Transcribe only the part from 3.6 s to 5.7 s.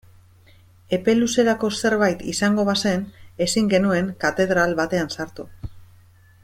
genuen katedral batean sartu.